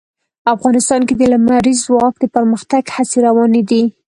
افغانستان 0.55 1.01
کې 1.07 1.15
د 1.17 1.21
لمریز 1.33 1.77
ځواک 1.85 2.13
د 2.19 2.25
پرمختګ 2.35 2.83
هڅې 2.95 3.17
روانې 3.27 3.61
دي. 3.69 3.83